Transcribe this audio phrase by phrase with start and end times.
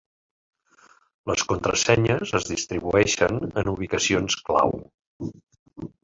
[1.31, 4.73] Les contrasenyes es distribueixen en ubicacions clau.